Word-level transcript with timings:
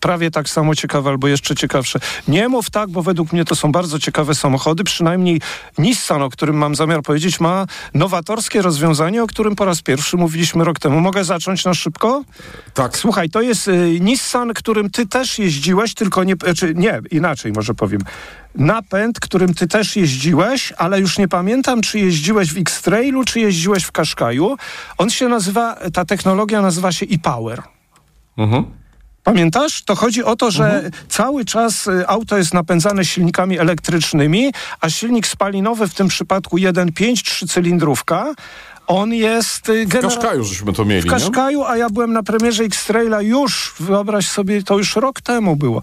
prawie 0.00 0.30
tak 0.30 0.48
samo 0.48 0.74
ciekawe 0.74 1.10
albo 1.10 1.28
jeszcze 1.28 1.54
ciekawsze. 1.54 2.00
Nie 2.28 2.48
mów 2.48 2.70
tak, 2.70 2.90
bo 2.90 3.02
według 3.02 3.32
mnie 3.32 3.44
to 3.44 3.56
są 3.56 3.72
bardzo 3.72 3.98
ciekawe 3.98 4.34
samochody. 4.34 4.84
Przynajmniej 4.84 5.40
Nissan, 5.78 6.22
o 6.22 6.30
którym 6.30 6.56
mam 6.56 6.74
zamiar 6.74 7.02
powiedzieć, 7.02 7.40
ma 7.40 7.66
nowatorskie 7.94 8.62
rozwiązanie, 8.62 9.22
o 9.22 9.26
którym 9.26 9.56
po 9.56 9.64
raz 9.64 9.82
pierwszy 9.82 10.16
mówiliśmy 10.16 10.64
rok 10.64 10.78
temu. 10.78 11.00
Mogę 11.00 11.24
zacząć 11.24 11.64
na 11.64 11.74
szybko? 11.74 12.24
Tak. 12.74 12.98
Słuchaj, 12.98 13.30
to 13.30 13.40
jest 13.40 13.68
y, 13.68 13.98
Nissan, 14.00 14.54
którym 14.54 14.90
ty 14.90 15.06
też 15.06 15.38
jeździłeś, 15.38 15.94
tylko 15.94 16.24
nie, 16.24 16.34
znaczy 16.44 16.74
nie, 16.76 17.00
inaczej 17.10 17.52
może 17.52 17.74
powiem. 17.74 18.00
Napęd, 18.54 19.20
którym 19.20 19.54
ty 19.54 19.66
też 19.66 19.96
jeździłeś, 19.96 20.72
ale 20.76 21.00
już 21.00 21.18
nie 21.18 21.28
pamiętam, 21.28 21.80
czy 21.80 21.98
jeździłeś 21.98 22.52
w 22.52 22.58
X-Trailu, 22.58 23.24
czy 23.24 23.40
jeździłeś 23.40 23.84
w 23.84 23.92
Qashqaiu. 23.92 24.56
On 24.98 25.10
się 25.10 25.28
nazywa, 25.28 25.76
ta 25.92 26.04
technologia 26.04 26.62
nazywa 26.62 26.92
się 26.92 27.06
e-Power. 27.06 27.62
Mhm. 28.38 28.81
Pamiętasz? 29.24 29.82
To 29.82 29.94
chodzi 29.94 30.24
o 30.24 30.36
to, 30.36 30.50
że 30.50 30.90
cały 31.08 31.44
czas 31.44 31.86
y, 31.86 32.08
auto 32.08 32.38
jest 32.38 32.54
napędzane 32.54 33.04
silnikami 33.04 33.58
elektrycznymi, 33.58 34.52
a 34.80 34.90
silnik 34.90 35.26
spalinowy 35.26 35.88
w 35.88 35.94
tym 35.94 36.08
przypadku 36.08 36.56
1.5 36.56 37.22
trzycylindrówka, 37.22 38.34
on 38.86 39.14
jest 39.14 39.68
y, 39.68 39.86
W 39.86 39.88
genera- 39.88 40.08
Kaszkaju 40.08 40.44
żeśmy 40.44 40.72
to 40.72 40.84
mieli, 40.84 41.02
w 41.02 41.04
nie? 41.04 41.10
Kaszkaju, 41.10 41.64
a 41.64 41.76
ja 41.76 41.90
byłem 41.90 42.12
na 42.12 42.22
premierze 42.22 42.64
X-Traila 42.64 43.22
już, 43.22 43.74
wyobraź 43.80 44.28
sobie, 44.28 44.62
to 44.62 44.78
już 44.78 44.96
rok 44.96 45.20
temu 45.20 45.56
było. 45.56 45.82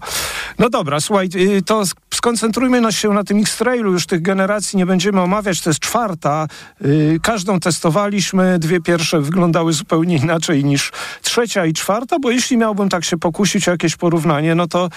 No 0.58 0.70
dobra, 0.70 1.00
słuchaj, 1.00 1.28
y, 1.34 1.62
to 1.62 1.80
sk- 1.80 1.94
skoncentrujmy 2.14 2.80
na- 2.80 2.92
się 2.92 3.08
na 3.08 3.24
tym 3.24 3.38
X-Trailu, 3.40 3.92
już 3.92 4.06
tych 4.06 4.22
generacji 4.22 4.76
nie 4.76 4.86
będziemy 4.86 5.20
omawiać, 5.20 5.60
to 5.60 5.70
jest 5.70 5.80
czwarta. 5.80 6.46
Y, 6.84 7.18
Każdą 7.22 7.60
testowaliśmy, 7.60 8.58
dwie 8.58 8.80
pierwsze 8.80 9.20
wyglądały 9.20 9.72
zupełnie 9.72 10.16
inaczej 10.16 10.64
niż 10.64 10.92
trzecia 11.22 11.66
i 11.66 11.72
czwarta, 11.72 12.16
bo 12.18 12.30
jeśli 12.30 12.56
miałbym 12.56 12.88
tak 12.88 13.04
się 13.04 13.16
pokusić 13.16 13.68
o 13.68 13.70
jakieś 13.70 13.96
porównanie, 13.96 14.54
no 14.54 14.66
to 14.68 14.88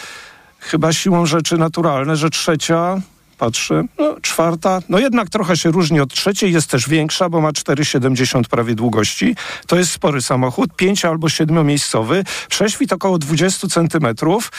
chyba 0.60 0.94
siłą 0.94 1.26
rzeczy 1.26 1.58
naturalne, 1.58 2.16
że 2.16 2.30
trzecia 2.30 3.02
patrzę, 3.38 3.84
no 4.00 4.16
czwarta, 4.22 4.81
no 4.89 5.00
jednak 5.00 5.30
trochę 5.30 5.58
się 5.58 5.72
różni 5.72 6.00
od 6.00 6.14
trzeciej, 6.14 6.53
jest 6.53 6.70
też 6.70 6.89
większa, 6.89 7.30
bo 7.30 7.42
ma 7.42 7.52
4,70 7.52 8.44
prawie 8.44 8.76
długości. 8.76 9.36
To 9.67 9.78
jest 9.78 9.92
spory 9.92 10.22
samochód, 10.22 10.76
pięcio 10.76 11.09
albo 11.09 11.30
siedmiomiejscowy, 11.30 12.23
prześwit 12.50 12.94
około 12.94 13.17
20 13.17 13.67
centymetrów. 13.67 14.52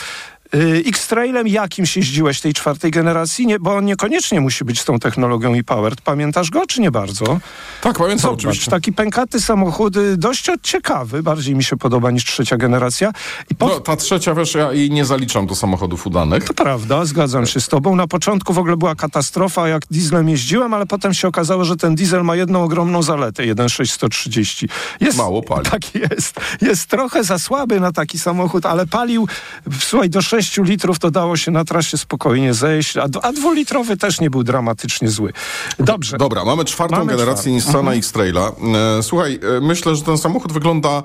Y, 0.55 0.83
X-Trailem 0.87 1.47
jakimś 1.47 1.97
jeździłeś 1.97 2.41
tej 2.41 2.53
czwartej 2.53 2.91
generacji? 2.91 3.47
Nie, 3.47 3.59
bo 3.59 3.75
on 3.75 3.85
niekoniecznie 3.85 4.41
musi 4.41 4.65
być 4.65 4.81
z 4.81 4.85
tą 4.85 4.99
technologią 4.99 5.53
i 5.53 5.63
powered. 5.63 6.01
Pamiętasz 6.01 6.49
go, 6.49 6.67
czy 6.67 6.81
nie 6.81 6.91
bardzo? 6.91 7.39
Tak, 7.81 7.97
pamiętam 7.97 8.19
Zobacz, 8.19 8.39
oczywiście. 8.39 8.71
taki 8.71 8.93
pękaty 8.93 9.41
samochód, 9.41 9.97
y, 9.97 10.17
dość 10.17 10.45
ciekawy, 10.63 11.23
bardziej 11.23 11.55
mi 11.55 11.63
się 11.63 11.77
podoba 11.77 12.11
niż 12.11 12.25
trzecia 12.25 12.57
generacja. 12.57 13.11
I 13.49 13.55
po, 13.55 13.67
No, 13.67 13.79
ta 13.79 13.95
trzecia, 13.95 14.33
wiesz, 14.35 14.53
ja 14.53 14.73
jej 14.73 14.91
nie 14.91 15.05
zaliczam 15.05 15.47
do 15.47 15.55
samochodów 15.55 16.07
udanych. 16.07 16.43
to 16.43 16.53
prawda, 16.53 17.05
zgadzam 17.05 17.45
się 17.45 17.61
z 17.61 17.67
tobą. 17.67 17.95
Na 17.95 18.07
początku 18.07 18.53
w 18.53 18.57
ogóle 18.59 18.77
była 18.77 18.95
katastrofa, 18.95 19.67
jak 19.67 19.85
dieslem 19.91 20.29
jeździłem, 20.29 20.73
ale 20.73 20.85
potem 20.85 21.13
się 21.13 21.27
okazało, 21.27 21.65
że 21.65 21.75
ten 21.75 21.95
diesel 21.95 22.23
ma 22.23 22.35
jedną 22.35 22.63
ogromną 22.63 23.03
zaletę, 23.03 23.43
1.630. 23.43 24.67
Jest, 25.01 25.17
Mało 25.17 25.43
pali. 25.43 25.65
Tak 25.75 25.95
jest. 25.95 26.39
Jest 26.61 26.85
trochę 26.89 27.23
za 27.23 27.39
słaby 27.39 27.79
na 27.79 27.91
taki 27.91 28.19
samochód, 28.19 28.65
ale 28.65 28.87
palił, 28.87 29.27
słuchaj, 29.79 30.09
do 30.09 30.21
6 30.21 30.44
litrów 30.57 30.99
to 30.99 31.11
dało 31.11 31.37
się 31.37 31.51
na 31.51 31.65
trasie 31.65 31.97
spokojnie 31.97 32.53
zejść, 32.53 32.97
a, 32.97 33.07
a 33.21 33.31
dwulitrowy 33.31 33.97
też 33.97 34.21
nie 34.21 34.29
był 34.29 34.43
dramatycznie 34.43 35.09
zły. 35.09 35.33
Dobrze. 35.79 36.17
Dobra, 36.17 36.45
mamy 36.45 36.65
czwartą 36.65 36.97
Mamy 36.97 37.11
generację. 37.11 37.51
Nissana 37.51 37.79
Mhm. 37.79 37.97
X-Traila. 37.97 38.51
E, 38.99 39.03
słuchaj, 39.03 39.39
e, 39.57 39.61
myślę, 39.61 39.95
że 39.95 40.01
ten 40.01 40.17
samochód 40.17 40.53
wygląda... 40.53 41.03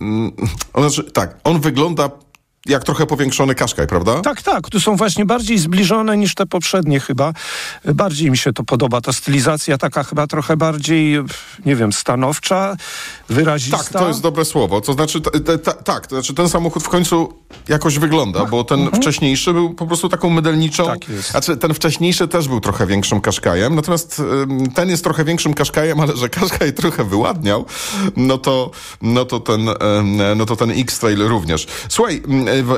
Mm, 0.00 0.32
on, 0.72 0.90
znaczy, 0.90 1.10
tak, 1.10 1.36
on 1.44 1.60
wygląda 1.60 2.10
jak 2.66 2.84
trochę 2.84 3.06
powiększony 3.06 3.54
Qashqai, 3.54 3.86
prawda? 3.86 4.20
Tak, 4.20 4.42
tak. 4.42 4.70
Tu 4.70 4.80
są 4.80 4.96
właśnie 4.96 5.24
bardziej 5.24 5.58
zbliżone 5.58 6.16
niż 6.16 6.34
te 6.34 6.46
poprzednie 6.46 7.00
chyba. 7.00 7.32
Bardziej 7.84 8.30
mi 8.30 8.38
się 8.38 8.52
to 8.52 8.64
podoba. 8.64 9.00
Ta 9.00 9.12
stylizacja 9.12 9.78
taka 9.78 10.04
chyba 10.04 10.26
trochę 10.26 10.56
bardziej, 10.56 11.16
nie 11.66 11.76
wiem, 11.76 11.92
stanowcza, 11.92 12.76
wyrazista. 13.28 13.78
Tak, 13.78 13.88
to 13.88 14.08
jest 14.08 14.20
dobre 14.20 14.44
słowo. 14.44 14.80
To 14.80 14.92
znaczy, 14.92 15.20
tak, 15.84 16.06
to 16.06 16.16
znaczy 16.16 16.34
ten 16.34 16.48
samochód 16.48 16.82
w 16.82 16.88
końcu 16.88 17.34
jakoś 17.68 17.98
wygląda, 17.98 18.44
bo 18.44 18.64
ten 18.64 18.90
wcześniejszy 18.90 19.52
był 19.52 19.74
po 19.74 19.86
prostu 19.86 20.08
taką 20.08 20.30
mydelniczą. 20.30 20.86
Tak 20.86 21.08
jest. 21.08 21.30
Znaczy, 21.30 21.56
ten 21.56 21.74
wcześniejszy 21.74 22.28
też 22.28 22.48
był 22.48 22.60
trochę 22.60 22.86
większym 22.86 23.20
kaszkajem, 23.20 23.74
natomiast 23.74 24.22
ten 24.74 24.90
jest 24.90 25.04
trochę 25.04 25.24
większym 25.24 25.54
kaszkajem, 25.54 26.00
ale 26.00 26.16
że 26.16 26.28
kaszkaj 26.28 26.72
trochę 26.72 27.04
wyładniał, 27.04 27.66
no 28.16 28.38
to, 28.38 28.70
no 29.02 29.24
to 29.24 29.40
ten, 29.40 29.68
no 30.36 30.46
to 30.46 30.56
ten 30.56 30.70
X-Trail 30.70 31.28
również. 31.28 31.66
Słuchaj, 31.88 32.22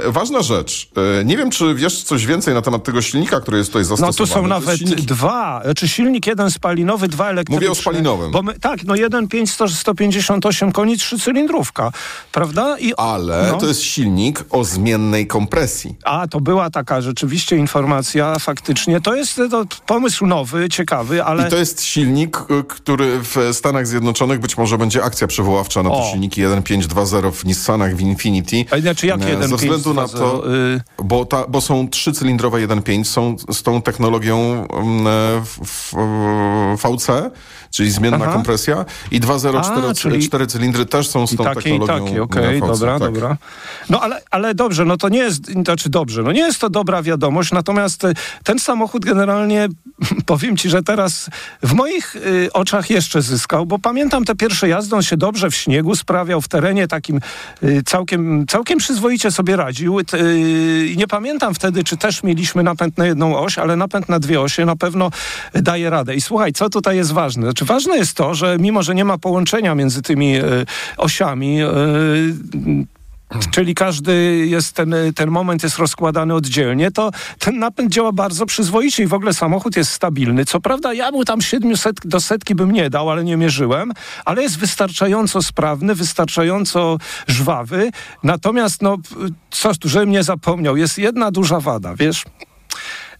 ważna 0.09 0.43
rzecz. 0.43 0.88
Y, 1.21 1.25
Nie 1.25 1.37
wiem, 1.37 1.50
czy 1.50 1.75
wiesz 1.75 2.03
coś 2.03 2.27
więcej 2.27 2.55
na 2.55 2.62
temat 2.62 2.84
tego 2.84 3.03
silnika, 3.03 3.41
który 3.41 3.59
jest 3.59 3.71
tutaj 3.71 3.83
No 3.83 3.97
zastosowany. 3.97 4.16
tu 4.28 4.34
są 4.34 4.47
nawet 4.47 4.81
silnik- 4.81 5.00
dwa, 5.05 5.60
znaczy 5.65 5.88
silnik 5.88 6.27
jeden 6.27 6.50
spalinowy, 6.50 7.09
dwa 7.09 7.28
elektryczne. 7.31 7.56
Mówię 7.56 7.71
o 7.71 7.75
spalinowym. 7.75 8.31
Bo 8.31 8.43
my, 8.43 8.59
tak, 8.61 8.84
no 8.84 8.94
1,5 8.94 9.47
100 9.47 9.69
158 9.69 10.72
koni, 10.72 10.99
trzycylindrówka, 10.99 11.93
prawda? 12.32 12.78
I, 12.78 12.94
Ale 12.97 13.49
no. 13.53 13.59
to 13.59 13.66
jest 13.66 13.82
silnik 13.82 14.44
o 14.50 14.65
zmiennej 14.65 15.27
kompresji. 15.27 15.94
A, 16.05 16.27
to 16.28 16.41
była 16.41 16.71
taka 16.71 17.00
rzeczywiście 17.00 17.56
informacja, 17.56 18.38
faktycznie. 18.38 19.00
To 19.00 19.15
jest 19.15 19.41
to 19.50 19.65
pomysł 19.87 20.27
nowy, 20.27 20.69
ciekawy, 20.69 21.25
ale... 21.25 21.47
I 21.49 21.50
to 21.50 21.56
jest 21.56 21.82
silnik, 21.82 22.37
y, 22.50 22.65
który 22.69 23.21
w 23.22 23.37
Stanach 23.53 23.87
Zjednoczonych 23.87 24.41
być 24.41 24.56
może 24.56 24.78
będzie 24.78 25.05
akcja 25.05 25.27
przywoławcza 25.27 25.82
na 25.82 25.91
te 25.91 25.97
O. 25.97 26.11
silniki 26.12 26.43
1.5.2.0 26.43 27.32
w 27.32 27.44
Nissanach, 27.44 27.97
w 27.97 28.00
Infinity. 28.00 28.65
A 28.71 28.78
Znaczy 28.81 29.06
jak 29.06 29.22
E, 29.22 29.31
jeden 29.31 29.50
względu 29.62 29.95
na 29.95 30.09
to, 30.09 30.55
y, 30.55 30.81
bo, 31.05 31.25
ta, 31.25 31.45
bo 31.49 31.61
są 31.61 31.89
trzycylindrowe 31.89 32.59
1.5, 32.59 33.05
są 33.05 33.37
z 33.50 33.62
tą 33.62 33.83
technologią 33.83 34.67
mm, 34.71 35.06
e, 35.06 35.11
w, 35.45 35.59
w, 35.65 35.95
VC, 36.77 37.31
czyli 37.72 37.91
zmienna 37.91 38.19
Aha. 38.22 38.33
kompresja 38.33 38.84
i 39.10 39.21
2.0 39.21 39.59
A, 39.59 39.62
cztero, 39.62 39.94
czyli- 39.94 40.27
cztery 40.28 40.47
cylindry 40.47 40.87
też 40.87 41.09
są 41.09 41.27
z 41.27 41.33
I 41.33 41.37
tą 41.37 41.44
takie, 41.44 41.60
i 41.60 41.62
technologią 41.81 42.05
takie, 42.06 42.22
okej, 42.22 42.60
VC, 42.60 42.66
dobra, 42.66 42.99
tak. 42.99 43.12
dobra. 43.12 43.37
No 43.91 44.00
ale, 44.00 44.22
ale 44.31 44.55
dobrze, 44.55 44.84
no 44.84 44.97
to 44.97 45.09
nie 45.09 45.19
jest, 45.19 45.47
znaczy 45.47 45.88
dobrze, 45.91 46.22
no 46.22 46.32
nie 46.32 46.41
jest 46.41 46.59
to 46.61 46.71
dobra 46.71 47.03
wiadomość, 47.03 47.53
natomiast 47.53 48.05
y, 48.05 48.15
ten 48.44 48.59
samochód 48.59 49.05
generalnie, 49.05 49.69
powiem 50.27 50.56
ci, 50.56 50.69
że 50.71 50.82
teraz 50.82 51.31
w 51.62 51.72
moich 51.72 52.16
y, 52.16 52.53
oczach 52.53 52.91
jeszcze 52.91 53.22
zyskał, 53.22 53.66
bo 53.66 53.78
pamiętam 53.78 54.25
te 54.25 54.34
pierwsze 54.34 54.69
jazdy, 54.69 54.97
on 54.97 55.03
się 55.03 55.16
dobrze 55.16 55.50
w 55.50 55.55
śniegu 55.55 55.97
sprawiał, 55.97 56.41
w 56.41 56.49
terenie 56.49 56.88
takim 56.88 57.21
y, 57.62 57.82
całkiem, 57.87 58.47
całkiem 58.47 58.78
przyzwoicie 58.78 59.31
sobie 59.31 59.56
radził. 59.56 59.99
Y, 60.00 60.05
I 60.87 60.97
nie 60.97 61.06
pamiętam 61.06 61.55
wtedy, 61.55 61.84
czy 61.84 61.97
też 61.97 62.22
mieliśmy 62.22 62.62
napęd 62.62 62.99
na 62.99 63.06
jedną 63.06 63.38
oś, 63.38 63.59
ale 63.59 63.77
napęd 63.77 64.09
na 64.09 64.19
dwie 64.19 64.41
osie 64.41 64.65
na 64.65 64.77
pewno 64.77 65.11
daje 65.55 65.91
radę. 65.91 66.15
I 66.15 66.21
słuchaj, 66.21 66.53
co 66.53 66.71
tutaj 66.71 66.97
jest 66.97 67.12
ważne? 67.12 67.43
Znaczy 67.43 67.62
ważne 67.65 67.97
jest 67.97 68.17
to, 68.17 68.34
że 68.34 68.56
mimo, 68.61 68.83
że 68.83 68.95
nie 68.95 69.05
ma 69.05 69.19
połączenia 69.19 69.75
między 69.75 70.03
tymi 70.03 70.37
y, 70.37 70.67
osiami, 70.97 71.62
y, 71.62 71.67
Czyli 73.50 73.75
każdy 73.75 74.47
jest, 74.47 74.73
ten, 74.73 74.95
ten 75.15 75.31
moment 75.31 75.62
jest 75.62 75.78
rozkładany 75.78 76.34
oddzielnie, 76.34 76.91
to 76.91 77.11
ten 77.39 77.59
napęd 77.59 77.93
działa 77.93 78.12
bardzo 78.12 78.47
przyzwoicie 78.47 79.03
i 79.03 79.06
w 79.06 79.15
ogóle 79.15 79.34
samochód 79.34 79.77
jest 79.77 79.91
stabilny. 79.91 80.45
Co 80.45 80.61
prawda 80.61 80.95
ja 80.95 81.11
mu 81.11 81.25
tam 81.25 81.41
700 81.41 82.00
do 82.05 82.21
setki 82.21 82.55
bym 82.55 82.73
nie 82.73 82.91
dał, 82.91 83.11
ale 83.11 83.25
nie 83.25 83.37
mierzyłem, 83.37 83.93
ale 84.25 84.43
jest 84.43 84.59
wystarczająco 84.59 85.43
sprawny, 85.43 85.94
wystarczająco 85.94 86.99
żwawy. 87.27 87.91
Natomiast, 88.23 88.83
no, 88.83 88.97
coś 89.50 89.79
tu, 89.79 89.89
żebym 89.89 90.11
nie 90.11 90.23
zapomniał, 90.23 90.77
jest 90.77 90.99
jedna 90.99 91.31
duża 91.31 91.61
wada, 91.61 91.94
wiesz? 91.94 92.25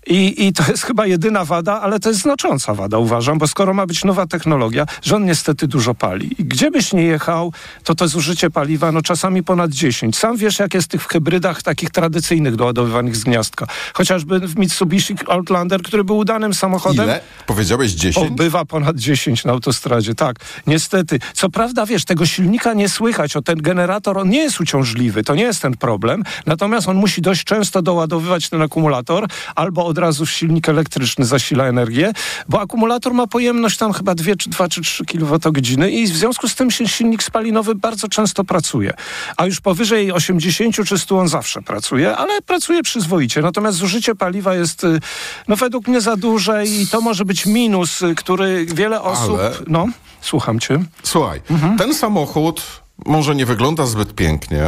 I, 0.07 0.47
I 0.47 0.53
to 0.53 0.65
jest 0.69 0.83
chyba 0.83 1.07
jedyna 1.07 1.45
wada, 1.45 1.81
ale 1.81 2.01
to 2.01 2.09
jest 2.09 2.21
znacząca 2.21 2.75
wada, 2.75 2.99
uważam, 2.99 3.39
bo 3.39 3.47
skoro 3.47 3.75
ma 3.75 3.87
być 3.87 4.05
nowa 4.05 4.27
technologia, 4.27 4.87
że 5.03 5.17
on 5.17 5.25
niestety 5.25 5.67
dużo 5.67 5.95
pali. 5.95 6.31
I 6.39 6.45
gdzie 6.45 6.71
byś 6.71 6.93
nie 6.93 7.03
jechał, 7.03 7.53
to 7.85 7.95
to 7.95 8.09
zużycie 8.09 8.51
paliwa, 8.51 8.93
no 8.93 9.03
czasami 9.03 9.43
ponad 9.43 9.71
10. 9.71 10.19
Sam 10.19 10.37
wiesz, 10.37 10.59
jak 10.59 10.75
jest 10.75 10.89
tych 10.89 11.03
w 11.03 11.09
hybrydach 11.09 11.62
takich 11.62 11.91
tradycyjnych 11.91 12.57
doładowywanych 12.57 13.17
z 13.17 13.25
gniazdka. 13.25 13.67
Chociażby 13.94 14.41
w 14.41 14.59
Mitsubishi 14.59 15.15
Outlander, 15.29 15.82
który 15.82 16.05
był 16.05 16.19
udanym 16.19 16.55
samochodem. 16.55 17.05
Ile? 17.05 17.21
Powiedziałeś 17.47 17.93
10? 17.93 18.26
O, 18.26 18.31
bywa 18.31 18.65
ponad 18.65 18.97
10 18.97 19.44
na 19.44 19.53
autostradzie, 19.53 20.15
tak. 20.15 20.37
Niestety. 20.67 21.19
Co 21.35 21.49
prawda, 21.49 21.87
wiesz, 21.87 22.05
tego 22.05 22.26
silnika 22.26 22.75
nie 22.75 22.88
słychać, 22.88 23.37
o 23.37 23.43
ten 23.43 23.62
generator, 23.62 24.19
on 24.19 24.29
nie 24.29 24.38
jest 24.38 24.61
uciążliwy, 24.61 25.25
to 25.25 25.35
nie 25.35 25.43
jest 25.43 25.62
ten 25.62 25.76
problem, 25.76 26.23
natomiast 26.47 26.88
on 26.88 26.97
musi 26.97 27.23
dość 27.23 27.44
często 27.44 27.82
doładowywać 27.82 28.49
ten 28.49 28.62
akumulator, 28.62 29.26
albo 29.55 29.92
od 29.93 29.99
razu 29.99 30.27
silnik 30.27 30.69
elektryczny 30.69 31.25
zasila 31.25 31.65
energię, 31.65 32.12
bo 32.49 32.61
akumulator 32.61 33.15
ma 33.15 33.27
pojemność 33.27 33.77
tam 33.79 33.93
chyba 33.93 34.15
2 34.15 34.37
czy 34.37 34.50
2 34.50 34.69
czy 34.69 34.81
3 34.83 35.05
kWh 35.05 35.53
i 35.91 36.06
w 36.06 36.17
związku 36.17 36.49
z 36.49 36.55
tym 36.55 36.71
się 36.71 36.89
silnik 36.89 37.23
spalinowy 37.23 37.75
bardzo 37.75 38.09
często 38.09 38.44
pracuje. 38.44 38.94
A 39.37 39.47
już 39.47 39.61
powyżej 39.61 40.12
80 40.12 40.77
czy 40.87 40.99
100 40.99 41.19
on 41.19 41.29
zawsze 41.29 41.62
pracuje, 41.62 42.17
ale 42.17 42.43
pracuje 42.43 42.83
przyzwoicie. 42.83 43.43
Natomiast 43.43 43.79
zużycie 43.79 44.15
paliwa 44.15 44.55
jest, 44.55 44.85
y, 44.85 45.00
no 45.49 45.56
według 45.56 45.89
mnie 45.89 46.00
za 46.00 46.17
duże 46.17 46.67
i 46.67 46.87
to 46.87 47.00
może 47.00 47.25
być 47.25 47.47
minus, 47.47 48.03
y, 48.03 48.15
który 48.15 48.67
wiele 48.67 49.03
osób... 49.03 49.38
Ale- 49.38 49.53
No, 49.67 49.87
słucham 50.21 50.61
cię. 50.61 50.85
Słuchaj, 51.03 51.41
Mhm. 51.50 51.79
ten 51.79 51.95
samochód 51.95 52.62
może 53.06 53.35
nie 53.35 53.47
wygląda 53.47 53.87
zbyt 53.87 54.15
pięknie 54.15 54.65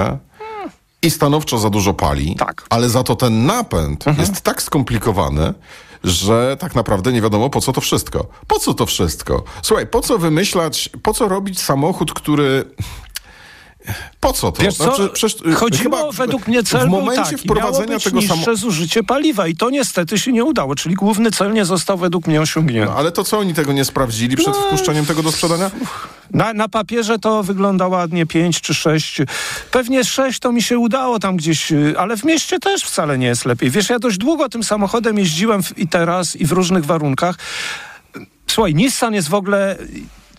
i 1.05 1.11
stanowczo 1.11 1.59
za 1.59 1.71
dużo 1.71 1.95
pali, 1.95 2.37
Tak. 2.39 2.67
ale 2.71 2.89
za 2.89 3.03
to 3.03 3.17
ten 3.17 3.47
napęd 3.47 4.05
jest 4.19 4.41
tak 4.41 4.63
skomplikowany, 4.63 5.55
że 6.05 6.57
tak 6.61 6.75
naprawdę 6.75 7.13
nie 7.13 7.23
wiadomo 7.23 7.51
po 7.51 7.61
co 7.61 7.73
to 7.73 7.81
wszystko. 7.81 8.27
Po 8.47 8.59
co 8.59 8.75
to 8.75 8.87
wszystko? 8.87 9.43
Słuchaj, 9.63 9.87
po 9.87 10.01
co 10.01 10.19
wymyślać, 10.19 10.91
po 11.03 11.15
co 11.15 11.29
robić 11.29 11.61
samochód, 11.61 12.13
który... 12.13 12.65
Po 14.21 14.33
co 14.33 14.53
to? 14.53 14.63
Wiesz 14.63 14.77
co, 14.77 15.09
przecież, 15.09 15.43
chodziło 15.55 15.83
chyba 15.83 16.13
według 16.13 16.49
mnie 16.49 16.63
cel 16.63 16.87
w 16.87 16.91
momencie 16.91 17.23
taki, 17.23 17.37
wprowadzenia 17.37 17.99
tego 17.99 18.23
samochodu. 18.23 18.57
zużycie 18.57 19.03
paliwa 19.03 19.47
i 19.47 19.57
to 19.57 19.71
niestety 19.71 20.19
się 20.19 20.33
nie 20.33 20.45
udało, 20.45 20.75
czyli 20.75 20.95
główny 20.95 21.31
cel 21.31 21.53
nie 21.53 21.65
został 21.65 21.99
według 21.99 22.27
mnie 22.27 22.41
osiągnięty. 22.41 22.93
Ale 22.93 23.13
to 23.13 23.25
co 23.25 23.39
oni 23.39 23.55
tego 23.55 23.73
nie 23.73 23.85
sprawdzili 23.85 24.37
przed 24.37 24.55
No, 24.55 24.63
wpuszczeniem 24.63 25.07
tego 25.07 25.23
do 25.23 25.33
sprzedania? 25.33 25.71
Na, 26.31 26.53
na 26.53 26.69
papierze 26.69 27.19
to 27.19 27.43
wygląda 27.43 27.89
ładnie 27.89 28.27
5 28.27 28.61
czy 28.61 28.75
6. 28.75 29.23
Pewnie 29.71 30.05
6 30.05 30.39
to 30.39 30.53
mi 30.53 30.63
się 30.63 30.79
udało 30.79 31.19
tam 31.19 31.37
gdzieś, 31.37 31.73
y, 31.73 31.95
ale 31.99 32.17
w 32.17 32.25
mieście 32.25 32.59
też 32.59 32.83
wcale 32.83 33.19
nie 33.19 33.27
jest 33.27 33.45
lepiej. 33.45 33.71
Wiesz, 33.71 33.91
ja 33.91 33.99
dość 33.99 34.19
długo 34.19 34.49
tym 34.49 34.63
samochodem 34.63 35.19
jeździłem 35.19 35.63
w, 35.63 35.79
i 35.79 35.89
teraz, 35.89 36.37
i 36.37 36.47
w 36.47 36.53
różnych 36.53 36.85
warunkach. 36.85 37.37
Słuchaj, 38.47 38.75
Nissan 38.75 39.15
jest 39.15 39.29
w 39.29 39.35
ogóle... 39.35 39.77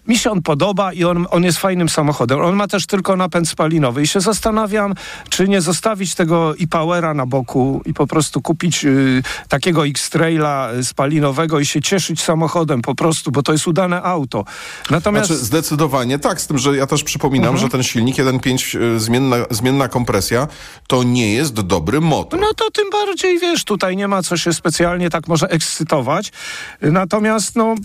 Mi 0.07 0.17
się 0.17 0.31
on 0.31 0.41
podoba 0.41 0.93
i 0.93 1.03
on, 1.03 1.27
on 1.29 1.43
jest 1.43 1.57
fajnym 1.57 1.89
samochodem. 1.89 2.41
On 2.41 2.55
ma 2.55 2.67
też 2.67 2.85
tylko 2.85 3.15
napęd 3.15 3.49
spalinowy 3.49 4.01
i 4.01 4.07
się 4.07 4.21
zastanawiam, 4.21 4.93
czy 5.29 5.47
nie 5.47 5.61
zostawić 5.61 6.15
tego 6.15 6.53
e-Powera 6.61 7.13
na 7.13 7.25
boku 7.25 7.81
i 7.85 7.93
po 7.93 8.07
prostu 8.07 8.41
kupić 8.41 8.85
y, 8.85 9.23
takiego 9.49 9.87
X-Traila 9.87 10.69
spalinowego 10.83 11.59
i 11.59 11.65
się 11.65 11.81
cieszyć 11.81 12.21
samochodem 12.21 12.81
po 12.81 12.95
prostu, 12.95 13.31
bo 13.31 13.43
to 13.43 13.51
jest 13.51 13.67
udane 13.67 14.01
auto. 14.03 14.45
Natomiast... 14.89 15.27
Znaczy, 15.27 15.45
zdecydowanie 15.45 16.19
tak, 16.19 16.41
z 16.41 16.47
tym, 16.47 16.57
że 16.57 16.77
ja 16.77 16.87
też 16.87 17.03
przypominam, 17.03 17.45
Mhm. 17.55 17.61
że 17.61 17.71
ten 17.71 17.83
silnik 17.83 18.15
1.5 18.15 18.79
y, 18.95 18.99
zmienna, 18.99 19.35
zmienna 19.49 19.87
kompresja 19.87 20.47
to 20.87 21.03
nie 21.03 21.33
jest 21.33 21.53
dobry 21.53 22.01
motor. 22.01 22.39
No 22.39 22.53
to 22.55 22.71
tym 22.71 22.89
bardziej, 22.89 23.39
wiesz, 23.39 23.63
tutaj 23.63 23.97
nie 23.97 24.07
ma 24.07 24.23
co 24.23 24.37
się 24.37 24.53
specjalnie 24.53 25.09
tak 25.09 25.27
może 25.27 25.47
ekscytować. 25.49 26.31
Natomiast, 26.81 27.55
no... 27.55 27.75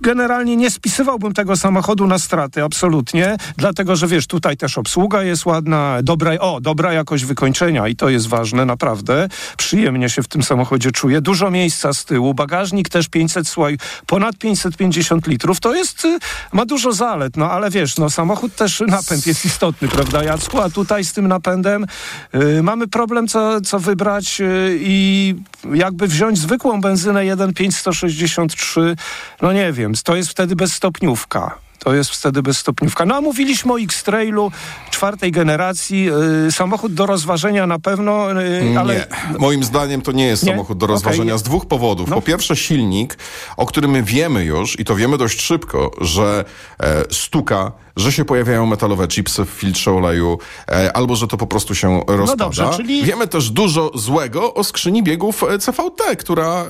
Generalnie 0.00 0.56
nie 0.56 0.70
spisywałbym 0.70 1.34
tego 1.34 1.56
samochodu 1.56 2.06
na 2.06 2.18
straty, 2.18 2.64
absolutnie, 2.64 3.36
dlatego 3.56 3.96
że 3.96 4.06
wiesz, 4.06 4.26
tutaj 4.26 4.56
też 4.56 4.78
obsługa 4.78 5.22
jest 5.22 5.46
ładna, 5.46 5.98
dobra, 6.02 6.32
o, 6.40 6.60
dobra 6.60 6.92
jakość 6.92 7.24
wykończenia 7.24 7.88
i 7.88 7.96
to 7.96 8.08
jest 8.08 8.28
ważne, 8.28 8.64
naprawdę. 8.66 9.28
Przyjemnie 9.56 10.10
się 10.10 10.22
w 10.22 10.28
tym 10.28 10.42
samochodzie 10.42 10.92
czuję. 10.92 11.20
Dużo 11.20 11.50
miejsca 11.50 11.92
z 11.92 12.04
tyłu, 12.04 12.34
bagażnik 12.34 12.88
też 12.88 13.08
500, 13.08 13.48
słuchaj, 13.48 13.78
ponad 14.06 14.38
550 14.38 15.26
litrów, 15.26 15.60
to 15.60 15.74
jest, 15.74 16.04
y, 16.04 16.18
ma 16.52 16.66
dużo 16.66 16.92
zalet, 16.92 17.36
no 17.36 17.50
ale 17.50 17.70
wiesz, 17.70 17.96
no 17.96 18.10
samochód 18.10 18.54
też 18.54 18.82
napęd 18.88 19.26
jest 19.26 19.44
istotny, 19.44 19.88
prawda 19.88 20.24
Jacku? 20.24 20.60
A 20.60 20.70
tutaj 20.70 21.04
z 21.04 21.12
tym 21.12 21.28
napędem 21.28 21.86
y, 22.34 22.62
mamy 22.62 22.88
problem, 22.88 23.28
co, 23.28 23.60
co 23.60 23.78
wybrać 23.78 24.40
y, 24.40 24.78
i 24.80 25.34
jakby 25.74 26.06
wziąć 26.06 26.38
zwykłą 26.38 26.80
benzynę 26.80 27.20
1.5 27.20 27.72
163, 27.72 28.96
no 29.42 29.52
nie 29.52 29.72
wiem, 29.82 29.94
to 30.04 30.16
jest 30.16 30.30
wtedy 30.30 30.56
bezstopniówka. 30.56 31.58
To 31.84 31.94
jest 31.94 32.10
wtedy 32.10 32.42
bezstopniówka. 32.42 33.06
No 33.06 33.14
a 33.16 33.20
mówiliśmy 33.20 33.72
o 33.72 33.80
X-Trailu 33.80 34.50
czwartej 34.90 35.32
generacji. 35.32 36.04
Yy, 36.44 36.52
samochód 36.52 36.94
do 36.94 37.06
rozważenia 37.06 37.66
na 37.66 37.78
pewno, 37.78 38.28
yy, 38.40 38.78
ale... 38.78 38.94
Nie, 38.94 39.06
moim 39.38 39.64
zdaniem 39.64 40.02
to 40.02 40.12
nie 40.12 40.26
jest 40.26 40.42
Nie? 40.42 40.50
samochód 40.52 40.78
do 40.78 40.86
rozważenia 40.86 41.32
nie. 41.32 41.38
z 41.38 41.42
dwóch 41.42 41.66
powodów. 41.66 42.08
No. 42.08 42.16
Po 42.16 42.22
pierwsze 42.22 42.56
silnik, 42.56 43.18
o 43.56 43.66
którym 43.66 44.04
wiemy 44.04 44.44
już 44.44 44.80
i 44.80 44.84
to 44.84 44.96
wiemy 44.96 45.18
dość 45.18 45.40
szybko, 45.40 45.90
że 46.00 46.44
e, 46.82 47.04
stuka, 47.10 47.72
że 47.96 48.12
się 48.12 48.24
pojawiają 48.24 48.66
metalowe 48.66 49.08
chipsy 49.08 49.44
w 49.44 49.48
filtrze 49.48 49.90
oleju, 49.92 50.38
e, 50.68 50.96
albo 50.96 51.16
że 51.16 51.26
to 51.28 51.36
po 51.36 51.46
prostu 51.46 51.74
się 51.74 52.00
rozpada. 52.06 52.44
dobrze, 52.44 52.68
czyli- 52.76 53.04
Wiemy 53.04 53.26
też 53.28 53.50
dużo 53.50 53.90
złego 53.94 54.54
o 54.54 54.64
skrzyni 54.64 55.02
biegów 55.02 55.42
e, 55.44 55.58
CVT, 55.58 56.16
która 56.18 56.64